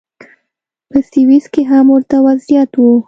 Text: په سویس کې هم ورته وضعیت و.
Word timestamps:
په 0.89 0.97
سویس 1.09 1.45
کې 1.53 1.61
هم 1.69 1.85
ورته 1.93 2.15
وضعیت 2.27 2.71
و. 2.77 2.81